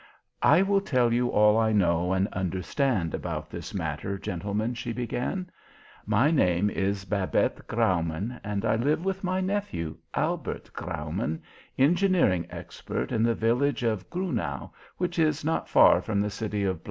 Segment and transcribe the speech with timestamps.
[0.41, 5.51] "I will tell you all I know and understand about this matter, gentlemen," she began.
[6.07, 11.43] "My name is Babette Graumann, and I live with my nephew, Albert Graumann,
[11.77, 16.77] engineering expert, in the village of Grunau, which is not far from the city of
[16.79, 16.79] G